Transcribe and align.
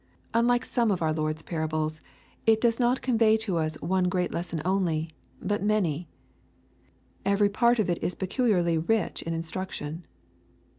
Unlike 0.33 0.65
some 0.65 0.89
of 0.89 1.03
our 1.03 1.13
Lord's 1.13 1.43
par 1.43 1.67
ables, 1.67 1.99
it 2.47 2.59
does 2.59 2.79
not 2.79 3.03
convey 3.03 3.37
to 3.37 3.57
us 3.57 3.79
one 3.83 4.05
great 4.09 4.31
lesson 4.31 4.59
only, 4.65 5.11
but 5.39 5.61
many. 5.61 6.09
Every 7.23 7.49
part 7.49 7.77
of 7.77 7.87
it 7.87 8.01
is 8.01 8.15
peculiarly 8.15 8.79
rich 8.79 9.21
in 9.21 9.35
instruction. 9.35 10.07